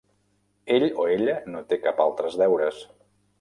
Ell 0.77 0.85
o 1.03 1.05
ella 1.17 1.35
no 1.57 1.61
té 1.75 1.79
cap 1.85 2.01
altres 2.07 2.39
deures. 2.45 2.83